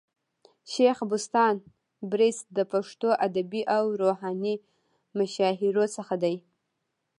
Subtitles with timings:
[0.71, 1.55] شېخ بُستان
[2.11, 4.55] بړیڅ د پښتو ادبي او روحاني
[5.17, 6.35] مشاهيرو څخه دئ.